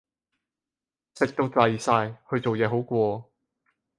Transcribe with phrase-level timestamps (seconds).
[1.15, 3.29] 食到滯晒，去做嘢好過